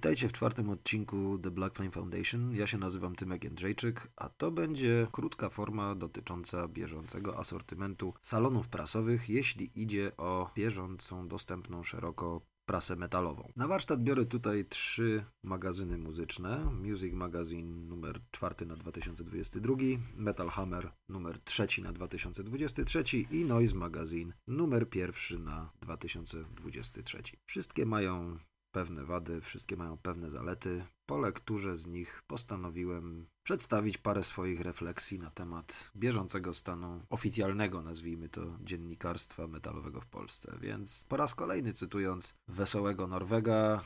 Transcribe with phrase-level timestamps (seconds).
[0.00, 2.54] Witajcie w czwartym odcinku The Black Flame Foundation.
[2.54, 9.28] Ja się nazywam Tymek Jędrzejczyk, a to będzie krótka forma dotycząca bieżącego asortymentu salonów prasowych,
[9.28, 13.52] jeśli idzie o bieżącą, dostępną szeroko prasę metalową.
[13.56, 16.64] Na warsztat biorę tutaj trzy magazyny muzyczne.
[16.64, 19.74] Music Magazine numer 4 na 2022,
[20.16, 27.22] Metal Hammer numer 3 na 2023 i Noise Magazine numer 1 na 2023.
[27.46, 28.38] Wszystkie mają
[28.72, 30.84] pewne wady, wszystkie mają pewne zalety.
[31.06, 38.28] Po lekturze z nich postanowiłem przedstawić parę swoich refleksji na temat bieżącego stanu oficjalnego, nazwijmy
[38.28, 40.58] to, dziennikarstwa metalowego w Polsce.
[40.60, 43.82] Więc po raz kolejny cytując wesołego Norwega,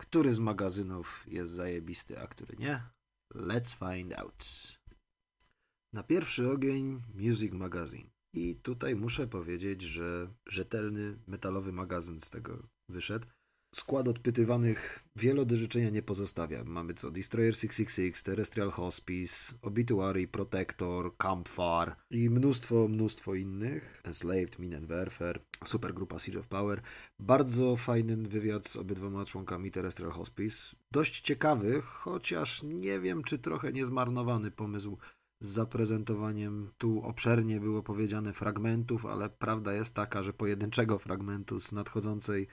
[0.00, 2.82] który z magazynów jest zajebisty, a który nie?
[3.34, 4.44] Let's find out.
[5.92, 8.10] Na pierwszy ogień Music Magazine.
[8.34, 13.26] I tutaj muszę powiedzieć, że rzetelny metalowy magazyn z tego wyszedł.
[13.74, 16.64] Skład odpytywanych wiele do życzenia nie pozostawia.
[16.64, 17.10] Mamy co?
[17.10, 24.00] Destroyer 666, Terrestrial Hospice, Obituary, Protector, Campfire i mnóstwo, mnóstwo innych.
[24.04, 26.82] Enslaved, Min Warfare, supergrupa Siege of Power.
[27.18, 30.76] Bardzo fajny wywiad z obydwoma członkami Terrestrial Hospice.
[30.92, 34.98] Dość ciekawy, chociaż nie wiem, czy trochę niezmarnowany pomysł
[35.40, 36.70] z zaprezentowaniem.
[36.78, 42.48] Tu obszernie było powiedziane fragmentów, ale prawda jest taka, że pojedynczego fragmentu z nadchodzącej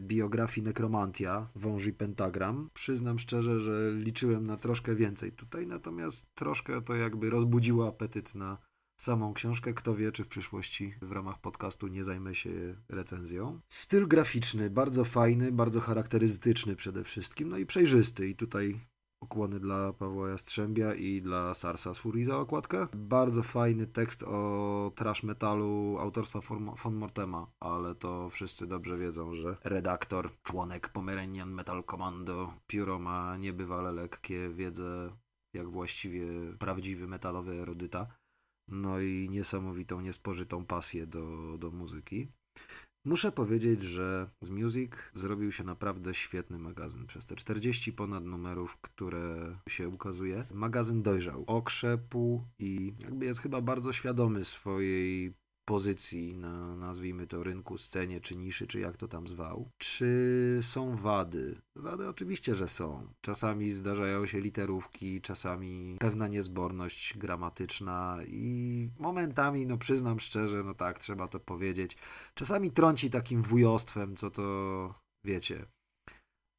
[0.00, 2.70] biografii Nekromantia, Wąż i Pentagram.
[2.74, 8.58] Przyznam szczerze, że liczyłem na troszkę więcej tutaj, natomiast troszkę to jakby rozbudziło apetyt na
[8.96, 9.74] samą książkę.
[9.74, 13.60] Kto wie, czy w przyszłości w ramach podcastu nie zajmę się recenzją.
[13.68, 18.28] Styl graficzny, bardzo fajny, bardzo charakterystyczny przede wszystkim, no i przejrzysty.
[18.28, 18.80] I tutaj
[19.26, 22.86] Ukłony dla Pawła Jastrzębia i dla Sarsa z za okładkę.
[22.94, 26.40] Bardzo fajny tekst o trash metalu autorstwa
[26.82, 33.36] von Mortema, ale to wszyscy dobrze wiedzą, że redaktor, członek Pomeranian Metal Commando, pióro ma
[33.36, 35.16] niebywale lekkie wiedzę,
[35.54, 36.26] jak właściwie
[36.58, 38.06] prawdziwy metalowy erudyta.
[38.68, 42.28] No i niesamowitą, niespożytą pasję do, do muzyki.
[43.06, 47.06] Muszę powiedzieć, że z Music zrobił się naprawdę świetny magazyn.
[47.06, 53.60] Przez te 40 ponad numerów, które się ukazuje, magazyn dojrzał, okrzepł i jakby jest chyba
[53.60, 55.34] bardzo świadomy swojej
[55.66, 59.70] pozycji na, nazwijmy to, rynku, scenie, czy niszy, czy jak to tam zwał.
[59.78, 61.60] Czy są wady?
[61.76, 63.08] Wady oczywiście, że są.
[63.20, 70.98] Czasami zdarzają się literówki, czasami pewna niezborność gramatyczna i momentami, no przyznam szczerze, no tak,
[70.98, 71.96] trzeba to powiedzieć,
[72.34, 74.94] czasami trąci takim wujostwem, co to,
[75.24, 75.66] wiecie,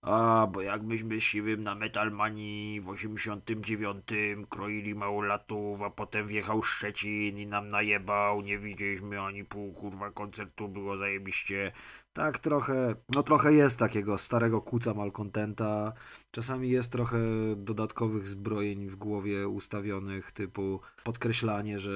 [0.08, 4.04] a, bo jakbyśmy siwym na Metalmanii w 89
[4.50, 10.70] kroili małolatów, a potem wjechał Szczecin i nam najebał, nie widzieliśmy ani pół kurwa koncertu,
[10.70, 11.72] było zajebiście.
[12.14, 15.94] Tak trochę, no trochę jest takiego starego kuca malkontenta.
[16.32, 17.18] Czasami jest trochę
[17.56, 21.92] dodatkowych zbrojeń w głowie ustawionych, typu podkreślanie, że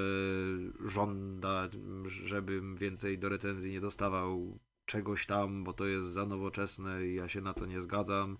[0.85, 1.69] żąda,
[2.05, 4.59] żebym więcej do recenzji nie dostawał
[4.91, 8.37] czegoś tam, bo to jest za nowoczesne i ja się na to nie zgadzam.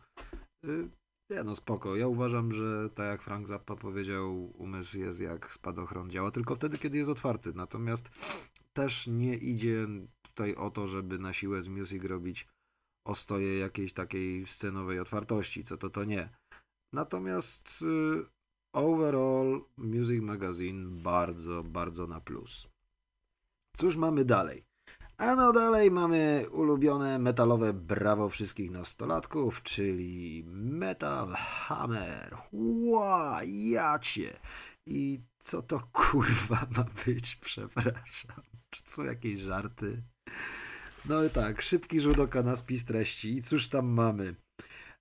[0.66, 0.90] Y,
[1.30, 1.96] nie no, spoko.
[1.96, 6.10] Ja uważam, że tak jak Frank Zappa powiedział, umysł jest jak spadochron.
[6.10, 7.54] Działa tylko wtedy, kiedy jest otwarty.
[7.54, 8.10] Natomiast
[8.74, 9.88] też nie idzie
[10.22, 12.48] tutaj o to, żeby na siłę z music robić
[13.08, 16.30] ostoje jakiejś takiej scenowej otwartości, co to to nie.
[16.94, 18.26] Natomiast y,
[18.74, 22.68] overall Music Magazine bardzo, bardzo na plus.
[23.78, 24.71] Cóż mamy dalej?
[25.22, 32.38] A no dalej mamy ulubione metalowe brawo wszystkich nastolatków, czyli Metal Hammer.
[32.52, 34.40] Ła, jacie.
[34.86, 37.36] I co to kurwa ma być?
[37.36, 38.42] Przepraszam.
[38.70, 40.04] Czy są jakieś żarty?
[41.06, 43.36] No i tak, szybki rzut oka na spis treści.
[43.36, 44.36] I cóż tam mamy?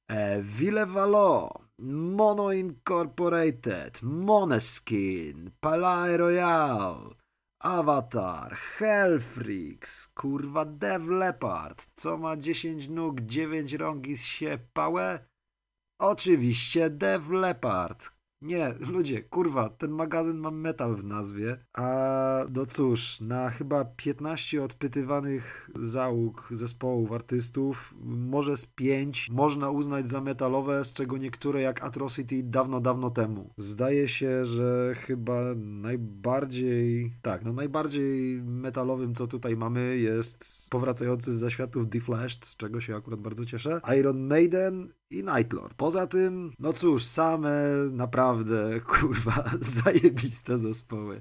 [0.08, 7.19] E, Ville Valo, Mono Incorporated, Moneskin, Palais Royale,
[7.62, 15.28] Avatar, Hellfreaks, kurwa Dev Leopard, co ma 10 nóg, 9 rąk i się pałę?
[15.98, 18.12] Oczywiście Dev Leopard,
[18.42, 24.62] nie, ludzie, kurwa, ten magazyn ma metal w nazwie, a no cóż, na chyba 15
[24.62, 31.82] odpytywanych załóg zespołów, artystów, może z 5 można uznać za metalowe, z czego niektóre jak
[31.84, 33.50] Atrocity dawno, dawno temu.
[33.56, 41.38] Zdaje się, że chyba najbardziej, tak, no najbardziej metalowym, co tutaj mamy jest powracający z
[41.38, 45.74] zaświatów Deflashed, z czego się akurat bardzo cieszę, Iron Maiden i Nightlord.
[45.74, 47.52] Poza tym, no cóż, same
[47.90, 48.29] naprawdę,
[48.80, 51.20] kurwa, zajebiste zespoły.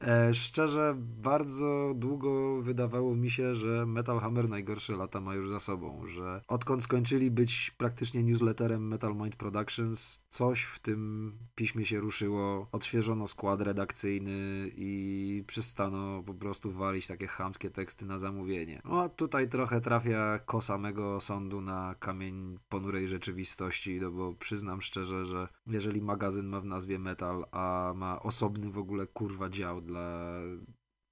[0.00, 5.60] E, szczerze, bardzo długo wydawało mi się, że Metal Hammer najgorsze lata ma już za
[5.60, 12.00] sobą, że odkąd skończyli być praktycznie newsletterem Metal Mind Productions, coś w tym piśmie się
[12.00, 18.82] ruszyło, odświeżono skład redakcyjny i przestano po prostu walić takie chamskie teksty na zamówienie.
[18.84, 25.24] No tutaj trochę trafia kosa mego sądu na kamień ponurej rzeczywistości, no bo przyznam szczerze,
[25.24, 30.32] że jeżeli magazyn ma w nazwie metal, a ma osobny w ogóle kurwa dział dla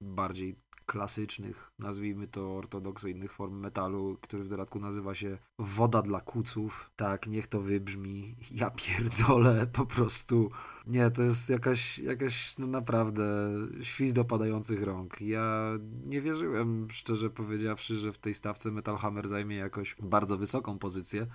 [0.01, 0.55] bardziej
[0.85, 6.91] klasycznych, nazwijmy to ortodoksyjnych form metalu, który w dodatku nazywa się woda dla kuców.
[6.95, 8.35] Tak, niech to wybrzmi.
[8.51, 10.51] Ja pierdolę, po prostu.
[10.87, 13.23] Nie, to jest jakaś, jakaś no naprawdę
[13.81, 15.21] świst opadających rąk.
[15.21, 15.71] Ja
[16.05, 21.27] nie wierzyłem, szczerze powiedziawszy, że w tej stawce Metal Hammer zajmie jakoś bardzo wysoką pozycję.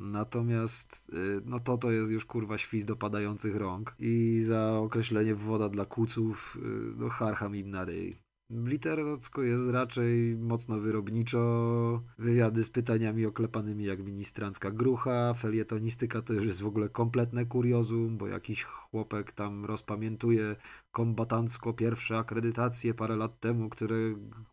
[0.00, 5.68] Natomiast y, no to to jest już kurwa świst dopadających rąk i za określenie woda
[5.68, 8.29] dla kuców y, no harcham im na ryj.
[8.50, 16.44] Literacko jest raczej mocno wyrobniczo, wywiady z pytaniami oklepanymi jak ministrancka grucha, felietonistyka to już
[16.44, 20.56] jest w ogóle kompletne kuriozum, bo jakiś chłopek tam rozpamiętuje
[20.92, 23.96] kombatancko pierwsze akredytacje parę lat temu, które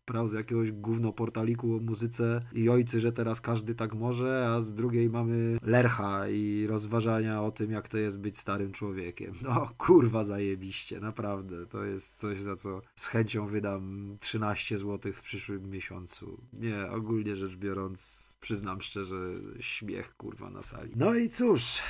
[0.06, 4.60] brał z jakiegoś gówno portaliku o muzyce i ojcy, że teraz każdy tak może, a
[4.60, 9.32] z drugiej mamy Lercha i rozważania o tym, jak to jest być starym człowiekiem.
[9.42, 11.66] No kurwa zajebiście, naprawdę.
[11.66, 13.87] To jest coś, za co z chęcią wydam
[14.20, 16.40] 13 zł w przyszłym miesiącu.
[16.52, 19.16] Nie, ogólnie rzecz biorąc, przyznam szczerze,
[19.60, 20.92] śmiech kurwa na sali.
[20.96, 21.82] No i cóż,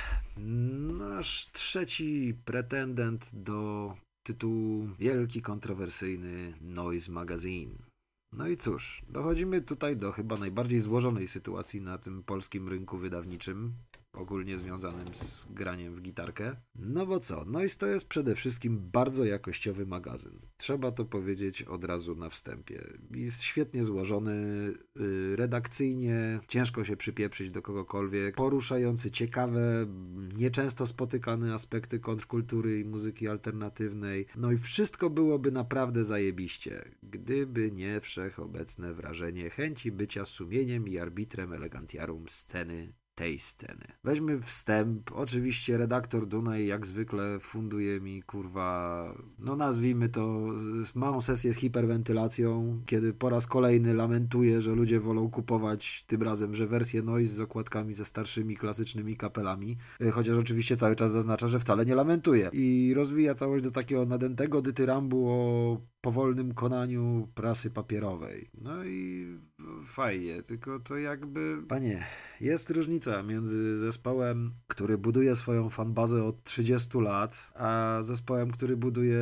[0.97, 3.93] nasz trzeci pretendent do
[4.23, 7.75] tytułu wielki, kontrowersyjny Noise Magazine.
[8.33, 13.73] No i cóż, dochodzimy tutaj do chyba najbardziej złożonej sytuacji na tym polskim rynku wydawniczym,
[14.19, 16.55] ogólnie związanym z graniem w gitarkę.
[16.75, 20.39] No bo co, Noise to jest przede wszystkim bardzo jakościowy magazyn.
[20.57, 22.83] Trzeba to powiedzieć od razu na wstępie.
[23.11, 29.87] Jest świetnie złożony, yy, redakcyjnie, ciężko się przypieprzyć do kogokolwiek, poruszający ciekawe,
[30.37, 34.25] nieczęsto spotykane aspekty kontrkultury i muzyki alternatywnej.
[34.35, 41.53] No i wszystko byłoby naprawdę zajebiście, gdyby nie wszechobecne wrażenie chęci bycia sumieniem i arbitrem
[41.53, 43.85] elegantiarum sceny tej sceny.
[44.03, 45.11] Weźmy wstęp.
[45.11, 50.47] Oczywiście redaktor Dunaj jak zwykle funduje mi kurwa, no nazwijmy to
[50.95, 56.55] małą sesję z hiperwentylacją, kiedy po raz kolejny lamentuje, że ludzie wolą kupować tym razem,
[56.55, 61.47] że wersję noise z okładkami ze starszymi klasycznymi kapelami, y, chociaż oczywiście cały czas zaznacza,
[61.47, 62.49] że wcale nie lamentuje.
[62.53, 68.49] I rozwija całość do takiego nadętego dytyrambu o powolnym konaniu prasy papierowej.
[68.61, 69.27] No i
[69.85, 71.63] fajnie, tylko to jakby...
[71.67, 72.05] Panie,
[72.41, 79.19] jest różnica między zespołem, który buduje swoją fanbazę od 30 lat, a zespołem, który buduje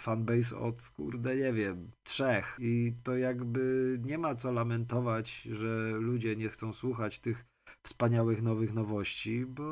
[0.00, 2.56] fanbase od, kurde, nie wiem, trzech.
[2.60, 7.44] I to jakby nie ma co lamentować, że ludzie nie chcą słuchać tych
[7.86, 9.62] wspaniałych nowych nowości, bo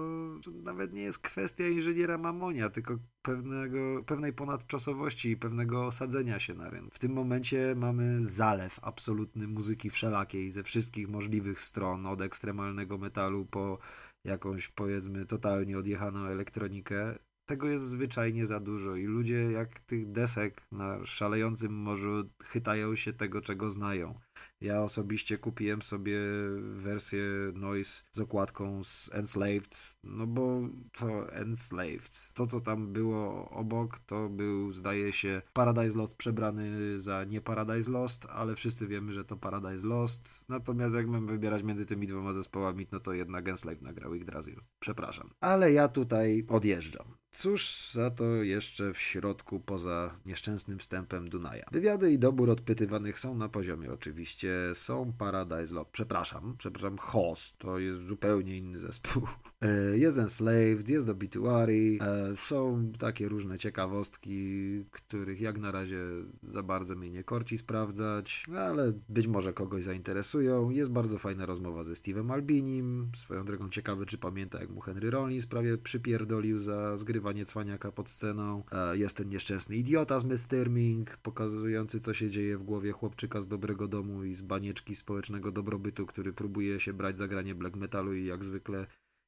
[0.44, 6.54] to nawet nie jest kwestia inżyniera Mamonia, tylko pewnego, pewnej ponadczasowości i pewnego osadzenia się
[6.54, 6.90] na rynku.
[6.92, 13.46] W tym momencie mamy zalew absolutny muzyki wszelakiej ze wszystkich możliwych stron, od ekstremalnego metalu
[13.46, 13.78] po
[14.24, 17.18] jakąś powiedzmy totalnie odjechaną elektronikę.
[17.46, 23.12] Tego jest zwyczajnie za dużo i ludzie jak tych desek na szalejącym morzu chytają się
[23.12, 24.20] tego, czego znają.
[24.60, 26.18] Ja osobiście kupiłem sobie
[26.60, 27.22] wersję
[27.54, 30.60] Noise z okładką z Enslaved, no bo
[30.92, 32.32] co Enslaved?
[32.34, 37.90] To, co tam było obok, to był, zdaje się, Paradise Lost przebrany za nie Paradise
[37.90, 40.44] Lost, ale wszyscy wiemy, że to Paradise Lost.
[40.48, 44.60] Natomiast jak mam wybierać między tymi dwoma zespołami, no to jednak Enslaved nagrał Yggdrasil.
[44.78, 45.30] Przepraszam.
[45.40, 47.23] Ale ja tutaj odjeżdżam.
[47.34, 51.66] Cóż za to jeszcze w środku poza nieszczęsnym wstępem Dunaja?
[51.72, 54.50] Wywiady i dobór odpytywanych są na poziomie oczywiście.
[54.74, 55.90] Są Paradise Lost.
[55.90, 57.58] Przepraszam, przepraszam, Host.
[57.58, 59.22] To jest zupełnie inny zespół.
[59.60, 61.98] E, jest Enslaved, jest Obituary.
[62.00, 65.98] E, są takie różne ciekawostki, których jak na razie
[66.42, 70.70] za bardzo mnie nie korci sprawdzać, ale być może kogoś zainteresują.
[70.70, 73.10] Jest bardzo fajna rozmowa ze Steve'em Albinim.
[73.16, 77.92] Swoją drogą ciekawy, czy pamięta, jak mu Henry Rollins prawie przypierdolił za zgrywanie odgrywanie cwaniaka
[77.92, 78.64] pod sceną.
[78.72, 83.48] E, jest ten nieszczęsny idiota z Mistyrming, pokazujący co się dzieje w głowie chłopczyka z
[83.48, 88.14] dobrego domu i z banieczki społecznego dobrobytu, który próbuje się brać za granie black metalu
[88.14, 88.86] i jak zwykle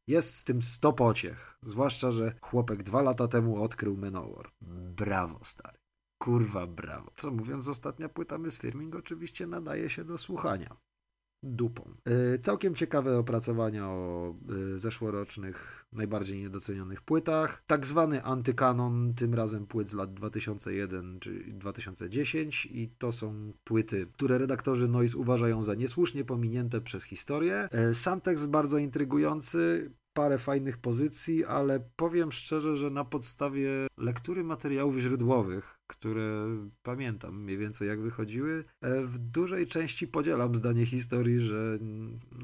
[0.08, 1.58] jest z tym sto pociech.
[1.62, 4.50] Zwłaszcza, że chłopek dwa lata temu odkrył Menowar.
[4.96, 5.78] Brawo, stary.
[6.22, 7.12] Kurwa, brawo.
[7.16, 10.76] Co mówiąc, ostatnia płyta Miss Firming oczywiście nadaje się do słuchania.
[11.46, 11.94] Dupą.
[12.06, 17.62] Yy, całkiem ciekawe opracowania o yy, zeszłorocznych, najbardziej niedocenionych płytach.
[17.66, 24.06] Tak zwany antykanon, tym razem płyt z lat 2001 czy 2010 i to są płyty,
[24.12, 27.68] które redaktorzy Noise uważają za niesłusznie pominięte przez historię.
[27.72, 34.44] Yy, sam tekst bardzo intrygujący, parę fajnych pozycji, ale powiem szczerze, że na podstawie lektury
[34.44, 36.46] materiałów źródłowych, które
[36.82, 41.78] pamiętam mniej więcej jak wychodziły, e, w dużej części podzielam zdanie historii, że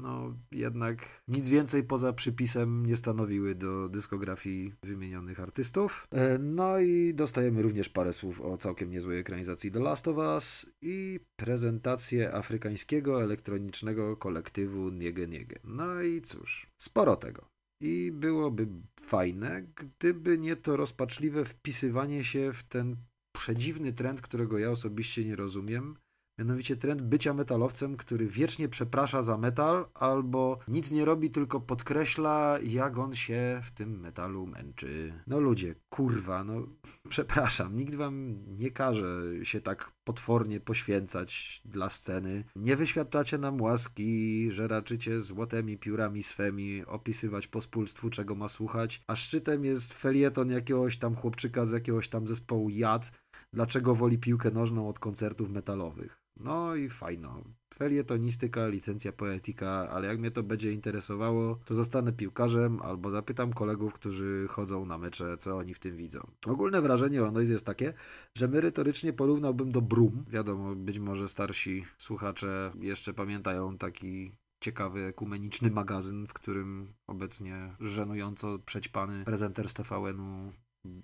[0.01, 6.07] no jednak nic więcej poza przypisem nie stanowiły do dyskografii wymienionych artystów.
[6.11, 10.65] E, no i dostajemy również parę słów o całkiem niezłej ekranizacji The Last of Us
[10.81, 15.59] i prezentację afrykańskiego elektronicznego kolektywu Niege Niege.
[15.63, 17.45] No i cóż, sporo tego.
[17.81, 18.67] I byłoby
[19.01, 22.95] fajne, gdyby nie to rozpaczliwe wpisywanie się w ten
[23.33, 25.95] przedziwny trend, którego ja osobiście nie rozumiem,
[26.37, 32.59] Mianowicie trend bycia metalowcem, który wiecznie przeprasza za metal, albo nic nie robi, tylko podkreśla,
[32.63, 35.13] jak on się w tym metalu męczy.
[35.27, 36.67] No ludzie, kurwa, no
[37.09, 42.43] przepraszam, nikt wam nie każe się tak potwornie poświęcać dla sceny.
[42.55, 49.15] Nie wyświadczacie nam łaski, że raczycie złotymi piórami swemi opisywać pospólstwu, czego ma słuchać, a
[49.15, 53.11] szczytem jest felieton jakiegoś tam chłopczyka z jakiegoś tam zespołu Jad,
[53.53, 56.23] dlaczego woli piłkę nożną od koncertów metalowych.
[56.39, 57.43] No i fajno.
[57.73, 63.93] Felietonistyka, licencja poetyka, ale jak mnie to będzie interesowało, to zostanę piłkarzem albo zapytam kolegów,
[63.93, 66.27] którzy chodzą na mecze, co oni w tym widzą.
[66.45, 67.93] Ogólne wrażenie o Noise jest takie,
[68.35, 70.25] że merytorycznie porównałbym do Brum.
[70.29, 78.59] Wiadomo, być może starsi słuchacze jeszcze pamiętają taki ciekawy ekumeniczny magazyn, w którym obecnie żenująco
[78.59, 80.51] przećpany prezenter z TVN-u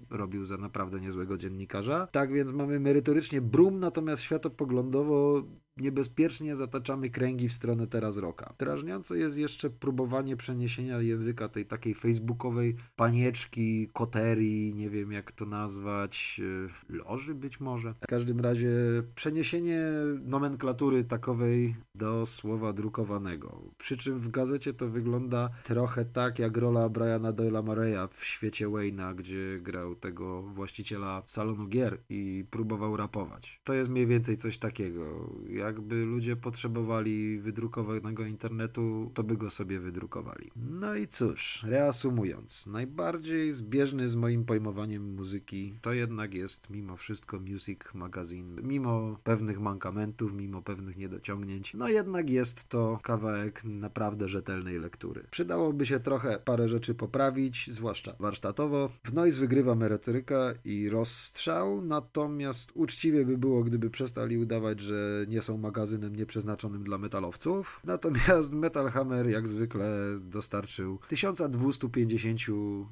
[0.10, 2.08] robił za naprawdę niezłego dziennikarza.
[2.08, 5.44] Tak więc mamy merytorycznie brum, natomiast światopoglądowo
[5.80, 8.54] niebezpiecznie zataczamy kręgi w stronę teraz roka.
[8.60, 15.46] Drażniące jest jeszcze próbowanie przeniesienia języka tej takiej facebookowej panieczki, koterii, nie wiem jak to
[15.46, 16.42] nazwać,
[16.90, 17.94] e, loży być może.
[17.94, 18.70] W każdym razie
[19.16, 19.80] przeniesienie
[20.26, 23.62] nomenklatury takowej do słowa drukowanego.
[23.78, 28.68] Przy czym w gazecie to wygląda trochę tak jak rola Briana Doyle'a Murray'a w świecie
[28.68, 33.62] Wayne'a, gdzie grał tego właściciela salonu gier i próbował rapować.
[33.64, 35.30] To jest mniej więcej coś takiego.
[35.50, 40.52] Ja jakby ludzie potrzebowali wydrukowanego internetu, to by go sobie wydrukowali.
[40.56, 47.40] No i cóż, reasumując, najbardziej zbieżny z moim pojmowaniem muzyki to jednak jest mimo wszystko
[47.40, 48.62] Music Magazine.
[48.64, 55.24] Mimo pewnych mankamentów, mimo pewnych niedociągnięć, no jednak jest to kawałek naprawdę rzetelnej lektury.
[55.32, 58.90] Przydałoby się trochę parę rzeczy poprawić, zwłaszcza warsztatowo.
[59.04, 65.42] W Noise wygrywa merytoryka i rozstrzał, natomiast uczciwie by było, gdyby przestali udawać, że nie
[65.42, 67.82] są magazynem nieprzeznaczonym dla metalowców.
[67.84, 72.39] Natomiast Metal Hammer jak zwykle dostarczył 1250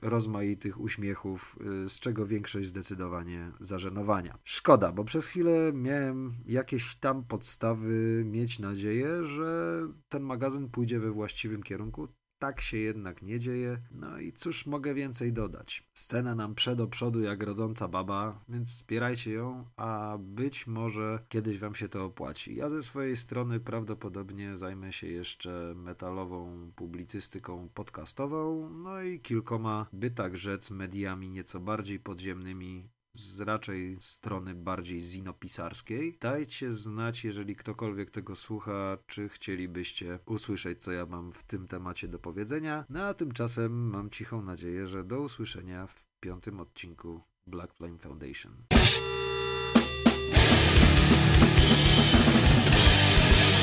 [0.02, 4.38] rozmaitych uśmiechów, y, z czego większość zdecydowanie zażenowania.
[4.44, 11.12] Szkoda, bo przez chwilę miałem jakieś tam podstawy mieć nadzieję, że ten magazyn pójdzie we
[11.12, 12.08] właściwym kierunku.
[12.40, 13.82] Tak się jednak nie dzieje.
[13.92, 15.90] No i cóż mogę więcej dodać?
[15.94, 21.76] Scena nam przed przodu jak rodząca baba, więc wspierajcie ją, a być może kiedyś wam
[21.76, 22.56] się to opłaci.
[22.56, 30.12] Ja ze swojej strony prawdopodobnie zajmę się jeszcze metalową publicystyką podcastową, no i kilkoma, by
[30.12, 36.18] tak rzec, mediami nieco bardziej podziemnymi, z raczej strony bardziej zinopisarskiej.
[36.22, 42.08] Dajcie znać, jeżeli ktokolwiek tego słucha, czy chcielibyście usłyszeć, co ja mam w tym temacie
[42.08, 42.86] do powiedzenia.
[42.90, 48.54] No a tymczasem mam cichą nadzieję, że do usłyszenia w piątym odcinku Black Flame Foundation.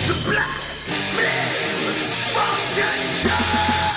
[0.06, 0.60] The Black
[1.14, 1.94] Flame
[2.32, 3.93] Foundation!